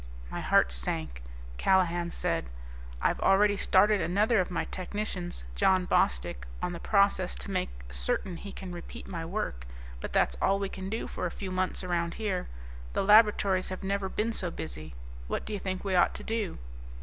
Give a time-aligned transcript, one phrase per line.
[0.31, 1.21] My heart sank.
[1.57, 2.49] Callahan said,
[3.03, 8.37] "I've already started another of my technicians, John Bostick, on the process to make certain
[8.37, 9.67] he can repeat my work.
[9.99, 12.47] But that's all we can do for a few months around here.
[12.93, 14.95] The laboratories have never been so busy.
[15.27, 16.57] What do you think we ought to do?"